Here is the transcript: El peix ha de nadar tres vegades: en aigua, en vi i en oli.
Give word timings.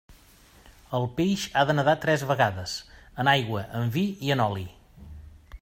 El 0.99 1.05
peix 1.19 1.43
ha 1.61 1.65
de 1.71 1.75
nadar 1.77 1.95
tres 2.07 2.25
vegades: 2.31 2.75
en 3.25 3.33
aigua, 3.37 3.65
en 3.81 3.97
vi 3.99 4.09
i 4.29 4.37
en 4.39 4.47
oli. 4.51 4.69